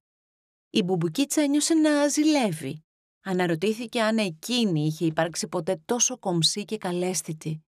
Η 0.70 0.82
μπουμπουκίτσα 0.82 1.42
ένιωσε 1.42 1.74
να 1.74 2.08
ζηλεύει 2.08 2.84
Αναρωτήθηκε 3.22 4.02
αν 4.02 4.18
εκείνη 4.18 4.86
είχε 4.86 5.04
υπάρξει 5.04 5.48
ποτέ 5.48 5.82
τόσο 5.84 6.18
κομψή 6.18 6.64
και 6.64 6.76
καλέσθητη. 6.76 7.64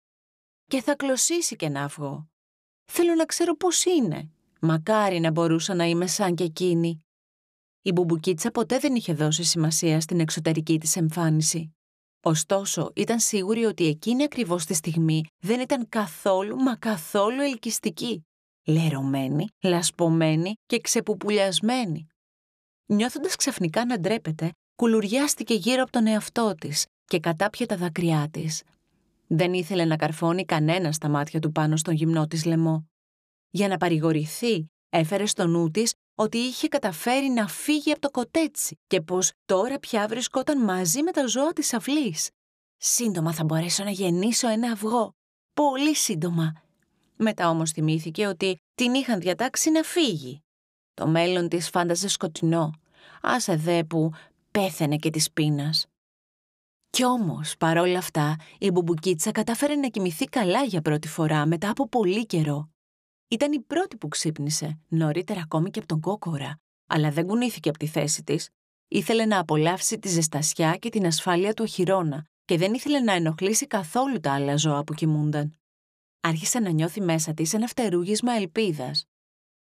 Και 0.66 0.82
θα 0.82 0.96
κλωσίσει 0.96 1.56
και 1.56 1.68
να 1.68 1.84
αυγό. 1.84 2.28
Θέλω 2.84 3.14
να 3.14 3.24
ξέρω 3.24 3.56
πώς 3.56 3.84
είναι. 3.84 4.30
Μακάρι 4.60 5.20
να 5.20 5.30
μπορούσα 5.30 5.74
να 5.74 5.84
είμαι 5.84 6.06
σαν 6.06 6.34
και 6.34 6.44
εκείνη. 6.44 7.04
Η 7.82 7.92
μπουμπουκίτσα 7.92 8.50
ποτέ 8.50 8.78
δεν 8.78 8.94
είχε 8.94 9.14
δώσει 9.14 9.44
σημασία 9.44 10.00
στην 10.00 10.20
εξωτερική 10.20 10.78
της 10.78 10.96
εμφάνιση. 10.96 11.74
Ωστόσο, 12.24 12.92
ήταν 12.94 13.20
σίγουρη 13.20 13.64
ότι 13.64 13.86
εκείνη 13.86 14.22
ακριβώς 14.22 14.64
τη 14.64 14.74
στιγμή 14.74 15.24
δεν 15.38 15.60
ήταν 15.60 15.88
καθόλου 15.88 16.56
μα 16.56 16.76
καθόλου 16.76 17.40
ελκυστική. 17.40 18.22
Λερωμένη, 18.66 19.46
λασπωμένη 19.62 20.54
και 20.66 20.80
ξεπουπουλιασμένη. 20.80 22.06
Νιώθοντας 22.86 23.36
ξαφνικά 23.36 23.84
να 23.84 23.98
ντρέπεται, 23.98 24.50
κουλουριάστηκε 24.74 25.54
γύρω 25.54 25.82
από 25.82 25.92
τον 25.92 26.06
εαυτό 26.06 26.54
της 26.54 26.86
και 27.04 27.20
κατάπιε 27.20 27.66
τα 27.66 27.76
δάκρυά 27.76 28.28
της. 28.30 28.62
Δεν 29.26 29.52
ήθελε 29.52 29.84
να 29.84 29.96
καρφώνει 29.96 30.44
κανένας 30.44 30.94
στα 30.94 31.08
μάτια 31.08 31.40
του 31.40 31.52
πάνω 31.52 31.76
στον 31.76 31.94
γυμνό 31.94 32.26
της 32.26 32.44
λαιμό. 32.44 32.86
Για 33.50 33.68
να 33.68 33.76
παρηγορηθεί, 33.76 34.66
έφερε 34.88 35.26
στο 35.26 35.46
νου 35.46 35.70
της 35.70 35.94
ότι 36.14 36.38
είχε 36.38 36.68
καταφέρει 36.68 37.28
να 37.28 37.48
φύγει 37.48 37.90
από 37.90 38.00
το 38.00 38.10
κοτέτσι 38.10 38.78
και 38.86 39.00
πως 39.00 39.32
τώρα 39.44 39.78
πια 39.78 40.06
βρισκόταν 40.08 40.64
μαζί 40.64 41.02
με 41.02 41.10
τα 41.10 41.26
ζώα 41.26 41.52
της 41.52 41.74
αυλής. 41.74 42.30
Σύντομα 42.76 43.32
θα 43.32 43.44
μπορέσω 43.44 43.84
να 43.84 43.90
γεννήσω 43.90 44.48
ένα 44.48 44.70
αυγό. 44.70 45.14
Πολύ 45.54 45.94
σύντομα. 45.94 46.52
Μετά 47.16 47.48
όμως 47.48 47.70
θυμήθηκε 47.70 48.26
ότι 48.26 48.56
την 48.74 48.94
είχαν 48.94 49.20
διατάξει 49.20 49.70
να 49.70 49.82
φύγει. 49.82 50.42
Το 50.94 51.06
μέλλον 51.06 51.48
της 51.48 51.68
φάνταζε 51.68 52.08
σκοτεινό. 52.08 52.72
Άσε 53.22 53.56
δε 53.56 53.84
που 53.84 54.10
πέθαινε 54.50 54.96
και 54.96 55.10
της 55.10 55.32
πείνας. 55.32 55.86
Κι 56.90 57.04
όμως, 57.04 57.56
παρόλα 57.56 57.98
αυτά, 57.98 58.36
η 58.58 58.70
μπουμπουκίτσα 58.70 59.30
κατάφερε 59.30 59.74
να 59.74 59.88
κοιμηθεί 59.88 60.24
καλά 60.24 60.62
για 60.62 60.82
πρώτη 60.82 61.08
φορά 61.08 61.46
μετά 61.46 61.70
από 61.70 61.88
πολύ 61.88 62.26
καιρό. 62.26 62.71
Ήταν 63.32 63.52
η 63.52 63.60
πρώτη 63.60 63.96
που 63.96 64.08
ξύπνησε, 64.08 64.78
νωρίτερα 64.88 65.40
ακόμη 65.40 65.70
και 65.70 65.78
από 65.78 65.88
τον 65.88 66.00
κόκορα, 66.00 66.60
αλλά 66.86 67.10
δεν 67.10 67.26
κουνήθηκε 67.26 67.68
από 67.68 67.78
τη 67.78 67.86
θέση 67.86 68.22
της. 68.22 68.48
Ήθελε 68.88 69.24
να 69.24 69.38
απολαύσει 69.38 69.98
τη 69.98 70.08
ζεστασιά 70.08 70.76
και 70.76 70.88
την 70.88 71.06
ασφάλεια 71.06 71.54
του 71.54 71.64
οχυρώνα 71.66 72.26
και 72.44 72.56
δεν 72.56 72.74
ήθελε 72.74 73.00
να 73.00 73.12
ενοχλήσει 73.12 73.66
καθόλου 73.66 74.20
τα 74.20 74.32
άλλα 74.32 74.56
ζώα 74.56 74.84
που 74.84 74.94
κοιμούνταν. 74.94 75.58
Άρχισε 76.20 76.58
να 76.58 76.70
νιώθει 76.70 77.00
μέσα 77.00 77.34
της 77.34 77.54
ένα 77.54 77.66
φτερούγισμα 77.66 78.32
ελπίδας. 78.32 79.04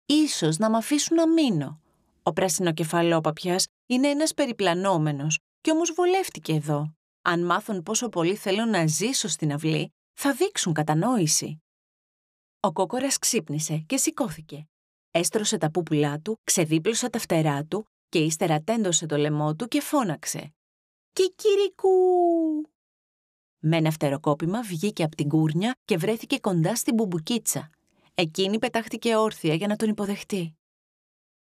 Ίσως 0.05 0.57
να 0.57 0.69
μ' 0.69 0.75
αφήσουν 0.75 1.15
να 1.15 1.27
μείνω, 1.27 1.81
ο 2.23 2.33
πρασινοκεφαλόπαπιας 2.33 3.67
είναι 3.85 4.07
ένας 4.07 4.33
περιπλανόμενος 4.33 5.39
και 5.61 5.71
όμως 5.71 5.91
βολεύτηκε 5.91 6.53
εδώ. 6.53 6.93
Αν 7.21 7.45
μάθουν 7.45 7.83
πόσο 7.83 8.09
πολύ 8.09 8.35
θέλω 8.35 8.65
να 8.65 8.87
ζήσω 8.87 9.27
στην 9.27 9.53
αυλή, 9.53 9.93
θα 10.13 10.33
δείξουν 10.33 10.73
κατανόηση. 10.73 11.61
Ο 12.61 12.71
κόκορας 12.71 13.17
ξύπνησε 13.17 13.77
και 13.77 13.97
σηκώθηκε. 13.97 14.67
Έστρωσε 15.11 15.57
τα 15.57 15.71
πούπουλά 15.71 16.19
του, 16.19 16.39
ξεδίπλωσε 16.43 17.09
τα 17.09 17.19
φτερά 17.19 17.65
του 17.65 17.87
και 18.09 18.19
ύστερα 18.19 18.61
τέντωσε 18.61 19.05
το 19.05 19.17
λαιμό 19.17 19.55
του 19.55 19.67
και 19.67 19.81
φώναξε. 19.81 20.53
«Κικυρικού!» 21.13 21.89
Με 23.59 23.77
ένα 23.77 23.91
φτεροκόπημα 23.91 24.61
βγήκε 24.61 25.03
από 25.03 25.15
την 25.15 25.29
κούρνια 25.29 25.75
και 25.85 25.97
βρέθηκε 25.97 26.39
κοντά 26.39 26.75
στην 26.75 26.93
μπουμπουκίτσα. 26.93 27.69
Εκείνη 28.13 28.59
πετάχτηκε 28.59 29.15
όρθια 29.15 29.53
για 29.53 29.67
να 29.67 29.75
τον 29.75 29.89
υποδεχτεί. 29.89 30.57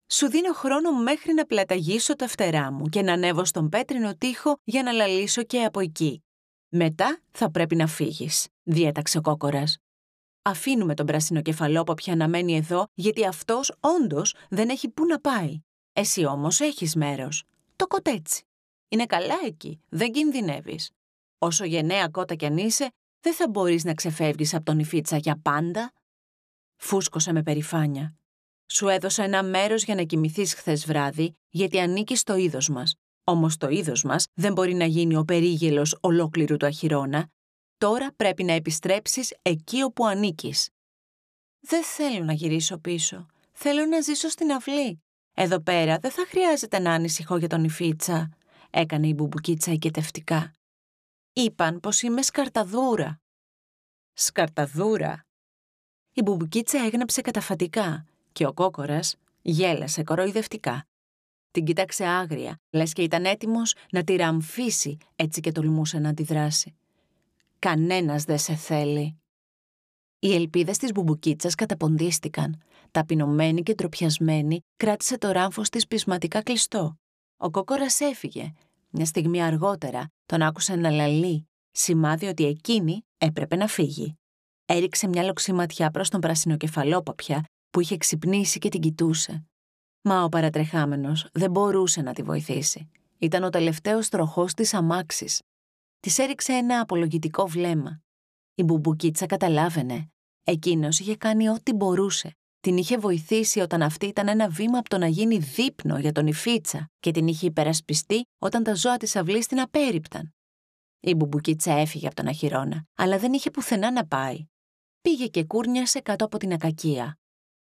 Σου 0.07 0.29
δίνω 0.29 0.53
χρόνο 0.53 0.91
μέχρι 1.01 1.33
να 1.33 1.45
πλαταγίσω 1.45 2.15
τα 2.15 2.27
φτερά 2.27 2.72
μου 2.72 2.88
και 2.88 3.01
να 3.01 3.13
ανέβω 3.13 3.45
στον 3.45 3.69
πέτρινο 3.69 4.15
τοίχο 4.15 4.60
για 4.63 4.83
να 4.83 4.91
λαλήσω 4.91 5.43
και 5.43 5.63
από 5.63 5.79
εκεί. 5.79 6.24
Μετά 6.69 7.19
θα 7.31 7.51
πρέπει 7.51 7.75
να 7.75 7.88
φύγεις, 7.88 8.48
διέταξε 8.63 9.17
ο 9.17 9.22
κόκορας. 9.22 9.83
Αφήνουμε 10.46 10.94
τον 10.94 11.06
πράσινο 11.06 11.42
κεφαλόποπια 11.42 12.16
να 12.16 12.28
μένει 12.28 12.56
εδώ, 12.56 12.88
γιατί 12.94 13.26
αυτός 13.26 13.74
όντως 13.80 14.36
δεν 14.50 14.70
έχει 14.70 14.90
πού 14.90 15.06
να 15.06 15.20
πάει. 15.20 15.60
Εσύ 15.94 16.26
όμως 16.26 16.60
έχεις 16.60 16.96
μέρος. 16.96 17.44
Το 17.76 17.88
κοτέτσι. 17.88 18.44
Είναι 18.88 19.06
καλά 19.06 19.36
εκεί, 19.46 19.82
δεν 19.90 20.12
κινδυνεύεις. 20.12 20.92
Όσο 21.38 21.66
γενναία 21.66 22.08
κότα 22.08 22.36
κι 22.36 22.46
αν 22.46 22.58
είσαι, 22.58 22.92
δεν 23.20 23.34
θα 23.34 23.50
μπορείς 23.50 23.84
να 23.84 23.94
ξεφεύγεις 23.94 24.54
από 24.54 24.66
τον 24.66 24.80
Ιφίτσα 24.80 25.18
για 25.18 25.40
πάντα. 25.42 25.94
Φούσκωσε 26.76 27.32
με 27.32 27.44
περηφάνια. 27.44 28.16
Σου 28.68 28.88
έδωσα 28.88 29.24
ένα 29.24 29.44
μέρος 29.44 29.84
για 29.84 29.96
να 29.96 30.04
κοιμηθείς 30.04 30.54
χθες 30.54 30.86
βράδυ, 30.86 31.38
γιατί 31.50 31.80
ανήκει 31.80 32.16
στο 32.16 32.36
είδος 32.36 32.70
μας. 32.70 32.96
Όμως 33.24 33.58
το 33.58 33.70
είδος 33.70 34.04
μας 34.04 34.26
δεν 34.34 34.54
μπορεί 34.54 34.74
να 34.74 34.86
γίνει 34.86 35.16
ο 35.16 35.24
περίγελος 35.24 35.98
ολόκληρου 36.02 36.58
του 36.58 36.66
αχυρώνα. 36.66 37.28
Τώρα 37.84 38.13
πρέπει 38.16 38.44
να 38.44 38.54
επιστρέψεις 38.54 39.34
εκεί 39.42 39.82
όπου 39.82 40.06
ανήκεις. 40.06 40.70
Δεν 41.60 41.84
θέλω 41.84 42.24
να 42.24 42.34
γυρίσω 42.34 42.78
πίσω. 42.78 43.25
Θέλω 43.52 43.86
να 43.86 44.02
ζήσω 44.02 44.30
στην 44.30 44.52
αυλή. 44.52 45.02
Εδώ 45.34 45.60
πέρα 45.60 45.98
δεν 45.98 46.12
θα 46.12 46.25
χρειάζεται 46.28 46.80
να 46.80 46.94
ανησυχώ 46.94 47.38
για 47.38 47.48
τον 47.48 47.63
Ιφίτσα, 47.63 48.30
έκανε 48.70 49.08
η 49.08 49.13
μπουμπουκίτσα 49.16 49.72
οικετευτικά. 49.72 50.52
Είπαν 51.34 51.80
πως 51.80 52.02
είμαι 52.02 52.22
σκαρταδούρα. 52.22 53.22
Σκαρταδούρα. 54.13 55.25
Η 56.13 56.22
μπουμπουκίτσα 56.22 56.86
έγνεψε 56.86 57.22
καταφατικά 57.22 58.06
και 58.32 58.46
ο 58.46 58.54
κόκορας 58.54 59.16
γέλασε 59.42 60.04
κοροϊδευτικά. 60.04 60.88
Την 61.52 61.66
κοίταξε 61.66 62.06
άγρια, 62.06 62.60
λες 62.70 62.94
και 62.94 63.02
ήταν 63.02 63.25
έτοιμος 63.25 63.75
να 63.92 64.04
τη 64.04 64.16
ραμφίσει, 64.16 64.98
έτσι 65.16 65.42
και 65.42 65.52
τολμούσε 65.52 66.00
να 66.00 66.10
αντιδράσει. 66.10 66.75
Κανένας 67.63 68.24
δεν 68.24 68.38
σε 68.38 68.55
θέλει. 68.55 69.17
Οι 70.20 70.34
ελπίδες 70.34 70.77
της 70.77 70.91
μπουμπουκίτσας 70.91 71.55
καταποντίστηκαν. 71.55 72.62
Ταπεινωμένη 72.91 73.63
και 73.63 73.74
ντροπιασμένη, 73.74 74.60
κράτησε 74.75 75.17
το 75.17 75.32
ράμφος 75.32 75.70
της 75.70 75.88
πεισματικά 75.88 76.41
κλειστό. 76.41 76.96
Ο 77.38 77.50
κόκορας 77.50 78.00
έφυγε. 78.00 78.51
Μια 78.89 79.05
στιγμή 79.05 79.43
αργότερα 79.43 80.08
τον 80.25 80.41
άκουσε 80.41 80.75
να 80.75 80.89
λαλεί, 80.89 81.48
σημάδι 81.72 82.25
ότι 82.25 82.46
εκείνη 82.46 83.01
έπρεπε 83.17 83.55
να 83.55 83.67
φύγει. 83.67 84.13
Έριξε 84.65 85.08
μια 85.08 85.24
λοξή 85.24 85.53
ματιά 85.53 85.91
προς 85.91 86.10
τον 86.10 86.20
πρασινοκεφαλόπαπια 86.20 87.43
που 87.70 87.79
είχε 87.79 87.98
ξυπνήσει 87.98 88.60
και 88.60 88.70
την 88.70 88.82
κοιτούσε. 88.82 89.43
Μα 90.01 90.24
ο 90.24 90.29
παρατρεχάμενος 90.29 91.27
δεν 91.34 91.51
μπορούσε 91.51 92.01
να 92.01 92.13
τη 92.13 92.24
βοηθήσει. 92.24 92.89
Ήταν 93.17 93.43
ο 93.43 93.50
τελευταίος 93.50 94.10
τροχός 94.10 94.53
της 94.53 94.74
αμάξης. 94.74 95.41
Της 96.03 96.19
έριξε 96.19 96.53
ένα 96.53 96.79
απολογητικό 96.79 97.48
βλέμμα. 97.48 98.01
Η 98.55 98.63
μπουμπουκίτσα 98.63 99.25
καταλάβαινε. 99.25 100.12
Εκείνος 100.43 101.00
είχε 101.00 101.17
κάνει 101.17 101.50
ό,τι 101.50 101.74
μπορούσε. 101.74 102.38
Την 102.60 102.77
είχε 102.77 102.98
βοηθήσει 102.98 103.60
όταν 103.60 103.81
αυτή 103.81 104.05
ήταν 104.05 104.27
ένα 104.27 104.50
βήμα 104.50 104.77
από 104.77 104.89
το 104.89 104.98
να 104.98 105.07
γίνει 105.07 105.38
δείπνο 105.38 106.00
για 106.00 106.12
τον 106.12 106.27
Ιφίτσα 106.27 106.89
και 107.00 107.12
την 107.12 107.27
είχε 107.27 107.45
υπερασπιστεί 107.45 108.22
όταν 108.39 108.63
τα 108.63 108.75
ζώα 108.75 108.98
της 108.98 109.15
αυλής 109.15 109.48
την 109.48 109.60
απέριπταν. 109.60 110.33
Η 111.00 111.15
μπουμπουκίτσα 111.15 111.74
έφυγε 111.74 112.05
από 112.05 112.15
τον 112.15 112.27
αχυρώνα, 112.27 112.86
αλλά 112.95 113.17
δεν 113.17 113.33
είχε 113.33 113.51
πουθενά 113.51 113.91
να 113.91 114.07
πάει. 114.07 114.45
Πήγε 115.01 115.27
και 115.27 115.43
κούρνιασε 115.43 116.00
κάτω 116.00 116.25
από 116.25 116.38
την 116.38 116.53
ακακία. 116.53 117.17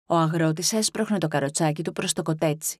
Ο 0.05 0.15
αγρότης 0.15 0.73
έσπροχνε 0.73 1.17
το 1.17 1.27
καροτσάκι 1.27 1.83
του 1.83 1.91
προς 1.91 2.13
το 2.13 2.21
κοτέτσι. 2.21 2.79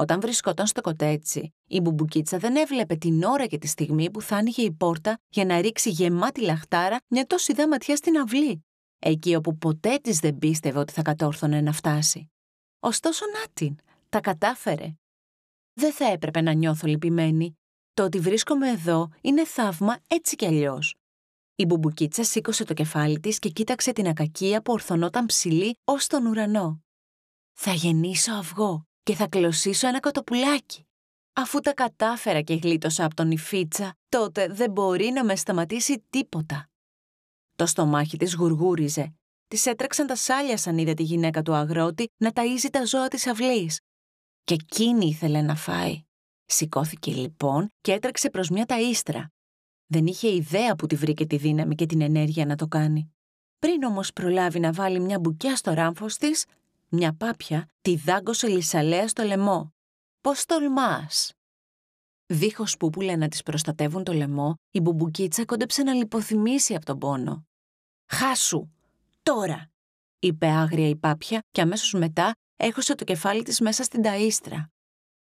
Όταν 0.00 0.20
βρισκόταν 0.20 0.66
στο 0.66 0.80
κοτέτσι, 0.80 1.54
η 1.66 1.80
μπουμπουκίτσα 1.80 2.38
δεν 2.38 2.56
έβλεπε 2.56 2.94
την 2.94 3.22
ώρα 3.22 3.46
και 3.46 3.58
τη 3.58 3.66
στιγμή 3.66 4.10
που 4.10 4.20
θα 4.20 4.36
άνοιγε 4.36 4.62
η 4.62 4.72
πόρτα 4.72 5.18
για 5.28 5.44
να 5.44 5.60
ρίξει 5.60 5.90
γεμάτη 5.90 6.40
λαχτάρα 6.40 6.96
μια 7.08 7.26
τόση 7.26 7.52
δά 7.52 7.68
ματιά 7.68 7.96
στην 7.96 8.18
αυλή, 8.18 8.64
εκεί 8.98 9.34
όπου 9.34 9.58
ποτέ 9.58 9.98
της 10.02 10.18
δεν 10.18 10.38
πίστευε 10.38 10.78
ότι 10.78 10.92
θα 10.92 11.02
κατόρθωνε 11.02 11.60
να 11.60 11.72
φτάσει. 11.72 12.30
Ωστόσο, 12.80 13.24
να 13.26 13.46
την, 13.52 13.76
τα 14.08 14.20
κατάφερε. 14.20 14.94
Δεν 15.72 15.92
θα 15.92 16.04
έπρεπε 16.04 16.40
να 16.40 16.52
νιώθω 16.52 16.86
λυπημένη. 16.86 17.58
Το 17.94 18.04
ότι 18.04 18.18
βρίσκομαι 18.18 18.70
εδώ 18.70 19.08
είναι 19.20 19.44
θαύμα 19.44 19.98
έτσι 20.06 20.36
κι 20.36 20.46
αλλιώς. 20.46 20.94
Η 21.54 21.64
μπουμπουκίτσα 21.64 22.24
σήκωσε 22.24 22.64
το 22.64 22.74
κεφάλι 22.74 23.20
της 23.20 23.38
και 23.38 23.48
κοίταξε 23.48 23.92
την 23.92 24.06
ακακία 24.06 24.62
που 24.62 24.72
ορθωνόταν 24.72 25.26
ψηλή 25.26 25.78
ως 25.84 26.06
τον 26.06 26.26
ουρανό. 26.26 26.82
«Θα 27.52 27.72
γεννήσω 27.72 28.32
αυγό 28.32 28.87
και 29.08 29.14
θα 29.14 29.28
κλωσίσω 29.28 29.88
ένα 29.88 30.00
κοτοπουλάκι. 30.00 30.86
Αφού 31.32 31.60
τα 31.60 31.74
κατάφερα 31.74 32.40
και 32.40 32.54
γλίτωσα 32.54 33.04
από 33.04 33.14
τον 33.14 33.30
Ιφίτσα, 33.30 33.94
τότε 34.08 34.46
δεν 34.48 34.70
μπορεί 34.70 35.10
να 35.10 35.24
με 35.24 35.36
σταματήσει 35.36 36.04
τίποτα». 36.10 36.68
Το 37.56 37.66
στομάχι 37.66 38.16
της 38.16 38.34
γουργούριζε. 38.34 39.14
Της 39.46 39.66
έτρεξαν 39.66 40.06
τα 40.06 40.16
σάλια 40.16 40.56
σαν 40.56 40.78
είδε 40.78 40.94
τη 40.94 41.02
γυναίκα 41.02 41.42
του 41.42 41.54
αγρότη 41.54 42.06
να 42.16 42.30
ταΐζει 42.34 42.68
τα 42.72 42.84
ζώα 42.84 43.08
της 43.08 43.26
αυλής. 43.26 43.80
Και 44.44 44.54
εκείνη 44.54 45.06
ήθελε 45.06 45.42
να 45.42 45.54
φάει. 45.54 46.02
Σηκώθηκε 46.44 47.12
λοιπόν 47.12 47.68
και 47.80 47.92
έτρεξε 47.92 48.30
προς 48.30 48.48
μια 48.48 48.64
ταΐστρα. 48.68 49.24
Δεν 49.86 50.06
είχε 50.06 50.34
ιδέα 50.34 50.76
που 50.76 50.86
τη 50.86 50.96
βρήκε 50.96 51.26
τη 51.26 51.36
δύναμη 51.36 51.74
και 51.74 51.86
την 51.86 52.00
ενέργεια 52.00 52.46
να 52.46 52.56
το 52.56 52.66
κάνει. 52.66 53.12
Πριν 53.58 53.82
όμως 53.82 54.12
προλάβει 54.12 54.60
να 54.60 54.72
βάλει 54.72 55.00
μια 55.00 55.18
μπουκιά 55.18 55.56
στο 55.56 55.72
ράμφος 55.72 56.16
της, 56.16 56.44
μια 56.88 57.16
πάπια 57.16 57.68
τη 57.80 57.96
δάγκωσε 57.96 58.48
λισαλέα 58.48 59.08
στο 59.08 59.22
λαιμό. 59.22 59.72
Πώς 60.20 60.44
τολμάς! 60.44 61.32
Δίχως 62.26 62.76
πούπουλα 62.76 63.16
να 63.16 63.28
της 63.28 63.42
προστατεύουν 63.42 64.04
το 64.04 64.12
λαιμό, 64.12 64.54
η 64.70 64.80
μπουμπουκίτσα 64.80 65.44
κόντεψε 65.44 65.82
να 65.82 65.92
λιποθυμήσει 65.92 66.74
από 66.74 66.84
τον 66.84 66.98
πόνο. 66.98 67.46
Χάσου! 68.06 68.68
Τώρα! 69.22 69.70
είπε 70.18 70.46
άγρια 70.46 70.88
η 70.88 70.96
πάπια 70.96 71.40
και 71.50 71.60
αμέσως 71.60 71.92
μετά 71.92 72.32
έχωσε 72.56 72.94
το 72.94 73.04
κεφάλι 73.04 73.42
της 73.42 73.60
μέσα 73.60 73.82
στην 73.82 74.02
ταΐστρα. 74.04 74.64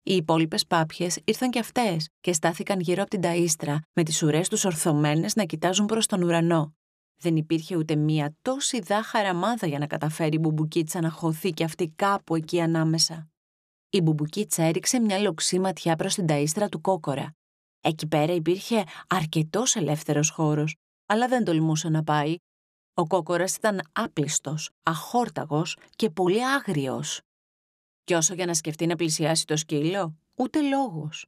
Οι 0.04 0.16
υπόλοιπες 0.16 0.66
πάπιες 0.66 1.20
ήρθαν 1.24 1.50
και 1.50 1.60
αυτές 1.60 2.10
και 2.20 2.34
στάθηκαν 2.34 2.80
γύρω 2.80 3.02
από 3.02 3.10
την 3.10 3.22
ταΐστρα, 3.24 3.76
με 3.94 4.04
τις 4.04 4.24
ουρές 4.24 4.50
τους 4.50 4.66
ορθωμένες 4.66 5.36
να 5.36 5.44
κοιτάζουν 5.44 5.86
προς 5.86 6.06
τον 6.06 6.22
ουρανό. 6.22 6.76
Δεν 7.20 7.36
υπήρχε 7.36 7.76
ούτε 7.76 7.96
μία 7.96 8.36
τόση 8.42 8.80
δά 8.80 9.04
χαραμάδα 9.04 9.68
για 9.68 9.80
να 9.80 9.88
καταφέρει 9.88 10.36
η 10.36 10.40
μπουμπουκίτσα 10.42 11.02
να 11.02 11.10
χωθεί 11.10 11.50
και 11.50 11.64
αυτή 11.64 11.90
κάπου 11.96 12.36
εκεί 12.36 12.62
ανάμεσα. 12.62 13.28
Η 13.90 14.02
μπουμπουκίτσα 14.02 14.64
έριξε 14.64 15.00
μια 15.00 15.20
λοξή 15.20 15.60
ματιά 15.60 15.96
προς 15.96 16.14
την 16.14 16.26
ταΐστρα 16.30 16.68
του 16.72 16.82
κόκορα. 16.82 17.36
Εκεί 17.82 18.08
πέρα 18.08 18.34
υπήρχε 18.34 18.84
αρκετός 19.08 19.76
ελεύθερος 19.76 20.30
χώρος, 20.30 20.76
αλλά 21.06 21.28
δεν 21.28 21.44
τολμούσε 21.44 21.90
να 21.90 22.04
πάει. 22.04 22.36
Ο 22.94 23.08
κόκορας 23.08 23.56
ήταν 23.56 23.82
άπλιστος, 23.92 24.70
αχόρταγος 24.84 25.78
και 25.96 26.10
πολύ 26.10 26.46
άγριος. 26.46 27.22
Κι 28.04 28.14
όσο 28.14 28.34
για 28.34 28.46
να 28.46 28.54
σκεφτεί 28.54 28.86
να 28.86 28.96
πλησιάσει 28.96 29.46
το 29.46 29.58
σκύλο, 29.58 30.18
ούτε 30.36 30.62
λόγος. 30.62 31.26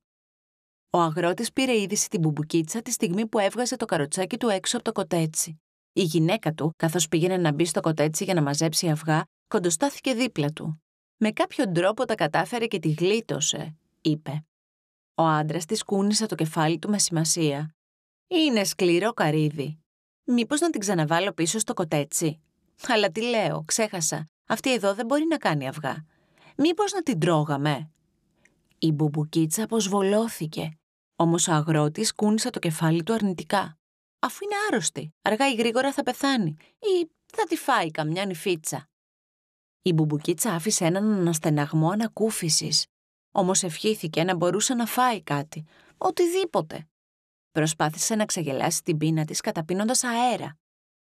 Ο 0.89 0.99
αγρότης 0.99 1.53
πήρε 1.53 1.81
είδηση 1.81 2.09
την 2.09 2.19
μπουμπουκίτσα 2.19 2.81
τη 2.81 2.91
στιγμή 2.91 3.27
που 3.27 3.39
έβγαζε 3.39 3.75
το 3.75 3.85
καροτσάκι 3.85 4.37
του 4.37 4.47
έξω 4.47 4.75
από 4.75 4.85
το 4.85 4.91
κοτέτσι. 4.91 5.59
Η 5.99 6.03
γυναίκα 6.03 6.53
του, 6.53 6.73
καθώς 6.77 7.07
πήγαινε 7.07 7.37
να 7.37 7.51
μπει 7.51 7.65
στο 7.65 7.81
κοτέτσι 7.81 8.23
για 8.23 8.33
να 8.33 8.41
μαζέψει 8.41 8.89
αυγά, 8.89 9.23
κοντοστάθηκε 9.47 10.13
δίπλα 10.13 10.49
του. 10.51 10.83
Με 11.17 11.31
κάποιο 11.31 11.71
τρόπο 11.71 12.05
τα 12.05 12.15
κατάφερε 12.15 12.67
και 12.67 12.79
τη 12.79 12.89
γλίτωσε, 12.89 13.75
είπε. 14.01 14.43
Ο 15.15 15.23
άντρας 15.23 15.65
της 15.65 15.83
κούνησε 15.83 16.25
το 16.25 16.35
κεφάλι 16.35 16.79
του 16.79 16.89
με 16.89 16.99
σημασία. 16.99 17.75
Είναι 18.27 18.63
σκληρό 18.63 19.13
καρύδι. 19.13 19.79
Μήπως 20.23 20.59
να 20.59 20.69
την 20.69 20.79
ξαναβάλω 20.79 21.31
πίσω 21.31 21.59
στο 21.59 21.73
κοτέτσι; 21.73 22.39
Αλλά 22.87 23.09
τι 23.11 23.21
λέω, 23.21 23.63
ξέχασα. 23.65 24.29
Αυτή 24.47 24.73
εδώ 24.73 24.93
δεν 24.93 25.05
μπορεί 25.05 25.25
να 25.29 25.37
κάνει 25.37 25.67
αυγά. 25.67 26.05
Μήπως 26.57 26.91
να 26.91 27.03
την 27.03 27.19
τρώγαμε; 27.19 27.89
Η 28.77 28.91
μπουμπουκίτσα 28.91 29.63
αποσβολώθηκε, 29.63 30.77
όμως 31.15 31.47
ο 31.47 31.53
αγρότης 31.53 32.13
κούνησε 32.13 32.49
το 32.49 32.59
κεφάλι 32.59 33.03
του 33.03 33.13
αρνητικά. 33.13 33.78
Αφού 34.19 34.43
είναι 34.43 34.55
άρρωστη, 34.67 35.13
αργά 35.21 35.49
ή 35.51 35.55
γρήγορα 35.55 35.93
θα 35.93 36.03
πεθάνει 36.03 36.55
ή 36.79 37.09
θα 37.25 37.43
τη 37.43 37.55
φάει 37.55 37.91
καμιά 37.91 38.25
νυφίτσα. 38.25 38.89
Η 39.81 39.93
μπουμπουκίτσα 39.93 40.53
άφησε 40.53 40.85
έναν 40.85 41.11
αναστεναγμό 41.11 41.89
ανακούφισης, 41.89 42.85
όμως 43.31 43.63
ευχήθηκε 43.63 44.23
να 44.23 44.35
μπορούσε 44.35 44.73
να 44.73 44.85
φάει 44.85 45.23
κάτι, 45.23 45.65
οτιδήποτε. 45.97 46.87
Προσπάθησε 47.51 48.15
να 48.15 48.25
ξεγελάσει 48.25 48.83
την 48.83 48.97
πείνα 48.97 49.25
της 49.25 49.41
καταπίνοντας 49.41 50.03
αέρα. 50.03 50.57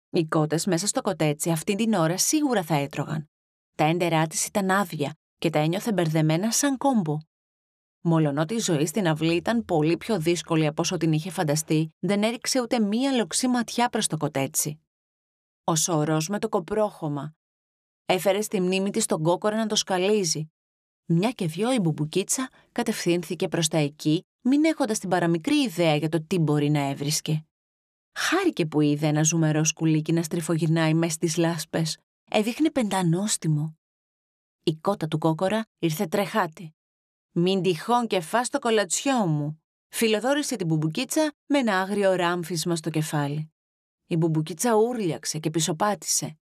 Οι 0.10 0.26
κότες 0.26 0.66
μέσα 0.66 0.88
στο 0.88 1.02
κοτέτσι 1.02 1.52
αυτή 1.52 1.76
την 1.76 1.94
ώρα 1.94 2.18
σίγουρα 2.18 2.64
θα 2.64 2.76
έτρωγαν. 2.76 3.30
Τα 3.78 3.84
έντερά 3.84 4.28
της 4.28 4.46
ήταν 4.46 4.72
άδεια 4.72 5.16
και 5.38 5.50
τα 5.50 5.60
ένιωθε 5.60 5.94
μπερδεμένα 5.94 6.52
σαν 6.52 6.78
κόμπο. 6.78 7.18
Μολονότι 8.06 8.54
η 8.54 8.60
ζωή 8.60 8.86
στην 8.86 9.08
αυλή 9.08 9.36
ήταν 9.36 9.66
πολύ 9.66 9.98
πιο 9.98 10.20
δύσκολη 10.20 10.68
από 10.68 10.82
όσο 10.82 10.98
την 10.98 11.12
είχε 11.12 11.30
φανταστεί, 11.30 11.94
δεν 12.00 12.24
έριξε 12.24 12.62
ούτε 12.62 12.80
μία 12.80 13.12
λοξή 13.12 13.48
ματιά 13.48 13.90
προς 13.90 14.08
το 14.08 14.18
κοτέτσι. 14.18 14.80
Ο 15.64 15.76
σωρός 15.76 16.28
με 16.30 16.40
το 16.40 16.50
κοπρόχωμα, 16.50 17.36
Έφερε 18.06 18.42
στη 18.42 18.62
μνήμη 18.62 18.90
της 18.90 19.06
τον 19.06 19.24
κόκορα 19.24 19.56
να 19.56 19.66
το 19.66 19.76
σκαλίζει. 19.76 20.52
Μια 21.06 21.32
και 21.32 21.48
δυο 21.48 21.74
η 21.74 21.80
μπουμπουκίτσα 21.80 22.50
κατευθύνθηκε 22.72 23.48
προς 23.48 23.68
τα 23.68 23.78
εκεί, 23.78 24.26
μην 24.42 24.66
έχοντας 24.66 25.00
την 25.00 25.10
παραμικρή 25.10 25.56
ιδέα 25.62 25.96
για 25.96 26.10
το 26.10 26.24
τι 26.28 26.40
μπορεί 26.40 26.70
να 26.70 26.80
έβρισκε. 26.80 27.46
Χάρηκε 28.18 28.66
που 28.66 28.82
είδε 28.82 29.08
ένα 29.08 29.24
ζουμερός 29.24 29.68
σκουλίκι 29.68 30.14
να 30.14 30.24
στριφογυρνάει 30.24 30.94
μέσα 30.94 31.14
στις 31.14 31.38
λάσπες. 31.38 31.98
Έδειχνε 32.32 32.72
πεντανόστιμο. 32.72 33.78
Η 34.64 34.76
κότα 34.76 35.08
του 35.08 35.18
κόκορα 35.18 35.66
ήρθε 35.80 36.08
τρεχάτη. 36.08 36.74
«Μην 37.36 37.62
τυχόν 37.62 38.08
και 38.08 38.20
φας 38.20 38.50
το 38.50 38.60
κολατσιό 38.60 39.26
μου», 39.26 39.64
φιλοδόρησε 39.90 40.56
την 40.56 40.68
μπουμπουκίτσα 40.68 41.34
με 41.46 41.58
ένα 41.58 41.80
άγριο 41.80 42.14
ράμφισμα 42.14 42.76
στο 42.76 42.90
κεφάλι. 42.90 43.52
Η 44.08 44.18
μπουμπουκίτσα 44.18 44.76
ούρλιαξε 44.76 45.40
και 45.40 45.50
πισωπάτησε. 45.50 46.38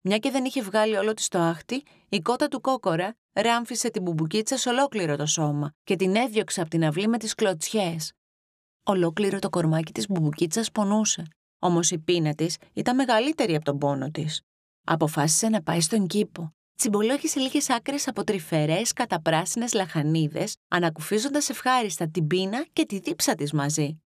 Μια 0.00 0.18
και 0.18 0.30
δεν 0.30 0.44
είχε 0.44 0.62
βγάλει 0.62 0.96
όλο 0.96 1.14
της 1.14 1.28
το 1.28 1.38
άχτη, 1.38 1.82
η 2.08 2.20
κότα 2.20 2.48
του 2.48 2.60
κόκορα 2.60 3.16
ράμφισε 3.32 3.90
την 3.90 4.02
μπουμπουκίτσα 4.02 4.56
σε 4.56 4.68
ολόκληρο 4.68 5.16
το 5.16 5.26
σώμα 5.26 5.72
και 5.84 5.96
την 5.96 6.16
έδιωξε 6.16 6.60
από 6.60 6.70
την 6.70 6.84
αυλή 6.84 7.08
με 7.08 7.18
τις 7.18 7.34
κλωτσιές. 7.34 8.12
Ολόκληρο 8.82 9.38
το 9.38 9.50
κορμάκι 9.50 9.92
της 9.92 10.06
μπουμπουκίτσας 10.08 10.70
πονούσε, 10.70 11.22
όμως 11.58 11.90
η 11.90 11.98
πείνα 11.98 12.34
της 12.34 12.56
ήταν 12.72 12.96
μεγαλύτερη 12.96 13.54
από 13.54 13.64
τον 13.64 13.78
πόνο 13.78 14.10
της. 14.10 14.42
Αποφάσισε 14.84 15.48
να 15.48 15.62
πάει 15.62 15.80
στον 15.80 16.06
κήπο. 16.06 16.55
Τσιμπολόγησε 16.76 17.40
λίγες 17.40 17.70
άκρες 17.70 18.08
από 18.08 18.24
τρυφερές 18.24 18.92
καταπράσινες 18.92 19.72
λαχανίδες, 19.72 20.56
ανακουφίζοντας 20.68 21.48
ευχάριστα 21.48 22.08
την 22.08 22.26
πείνα 22.26 22.66
και 22.72 22.86
τη 22.86 22.98
δίψα 22.98 23.34
της 23.34 23.52
μαζί. 23.52 24.00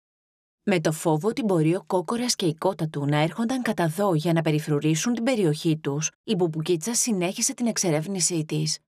Με 0.62 0.80
το 0.80 0.92
φόβο 0.92 1.28
ότι 1.28 1.42
μπορεί 1.42 1.74
ο 1.74 1.84
κόκορας 1.86 2.34
και 2.34 2.46
η 2.46 2.54
κότα 2.54 2.88
του 2.88 3.06
να 3.06 3.16
έρχονταν 3.16 3.62
κατά 3.62 3.88
δω 3.88 4.14
για 4.14 4.32
να 4.32 4.42
περιφρουρήσουν 4.42 5.14
την 5.14 5.24
περιοχή 5.24 5.78
τους, 5.78 6.10
η 6.24 6.34
μπουμπουκίτσα 6.34 6.94
συνέχισε 6.94 7.54
την 7.54 7.66
εξερεύνησή 7.66 8.44
της. 8.44 8.78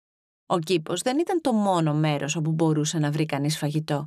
Ο 0.46 0.58
κήπος 0.58 1.00
δεν 1.02 1.18
ήταν 1.18 1.40
το 1.40 1.52
μόνο 1.52 1.94
μέρος 1.94 2.36
όπου 2.36 2.50
μπορούσε 2.52 2.98
να 2.98 3.10
βρει 3.10 3.26
κανείς 3.26 3.58
φαγητό. 3.58 4.06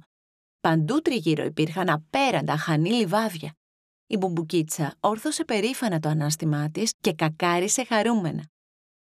Παντού 0.60 1.02
τριγύρω 1.02 1.44
υπήρχαν 1.44 1.90
απέραντα 1.90 2.58
χανή 2.58 2.90
λιβάδια. 2.90 3.56
Η 4.08 4.18
μπουμπουκίτσα 4.18 4.96
όρθωσε 5.00 5.46
περήφανα 5.46 6.00
το 6.00 6.10
ανάστημά 6.10 6.70
της 6.70 6.94
και 7.00 7.14
κακάρισε 7.14 7.84
χαρούμενα. 7.84 8.53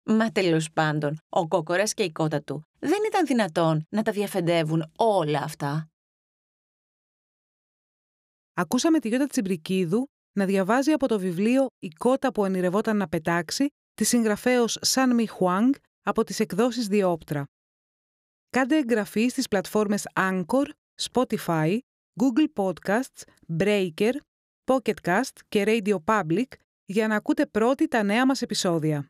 Μα 0.08 0.32
τέλος 0.32 0.72
πάντων, 0.72 1.18
ο 1.30 1.48
κόκορας 1.48 1.94
και 1.94 2.04
η 2.04 2.12
κότα 2.12 2.42
του 2.42 2.64
δεν 2.80 3.00
ήταν 3.08 3.26
δυνατόν 3.26 3.86
να 3.90 4.02
τα 4.02 4.12
διαφεντεύουν 4.12 4.92
όλα 4.98 5.40
αυτά. 5.40 5.90
Ακούσαμε 8.54 9.00
τη 9.00 9.08
Γιώτα 9.08 9.28
Τσιμπρικίδου 9.28 10.06
να 10.38 10.46
διαβάζει 10.46 10.92
από 10.92 11.08
το 11.08 11.20
βιβλίο 11.20 11.68
«Η 11.80 11.88
κότα 11.88 12.32
που 12.32 12.42
ονειρευόταν 12.42 12.98
να 12.98 13.08
πετάξει» 13.08 13.68
της 13.94 14.08
συγγραφέως 14.08 14.78
Σαν 14.82 15.14
Μι 15.16 15.28
Χουάνγκ 15.28 15.74
από 16.02 16.24
τις 16.24 16.40
εκδόσεις 16.40 16.88
Διόπτρα. 16.88 17.44
Κάντε 18.50 18.78
εγγραφή 18.78 19.28
στις 19.28 19.48
πλατφόρμες 19.48 20.08
Anchor, 20.16 20.70
Spotify, 21.12 21.78
Google 22.22 22.48
Podcasts, 22.56 23.22
Breaker, 23.60 24.14
Pocketcast 24.66 25.40
και 25.48 25.64
Radio 25.68 25.98
Public 26.06 26.48
για 26.86 27.08
να 27.08 27.16
ακούτε 27.16 27.46
πρώτοι 27.46 27.88
τα 27.88 28.04
νέα 28.04 28.26
μας 28.26 28.42
επεισόδια. 28.42 29.10